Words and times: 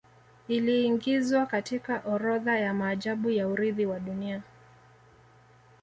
Iliiingizwa 0.47 1.45
katika 1.45 2.01
orodha 2.05 2.59
ya 2.59 2.73
maajabu 2.73 3.29
ya 3.29 3.47
Urithi 3.47 3.85
wa 3.85 3.99
Dunia 3.99 4.41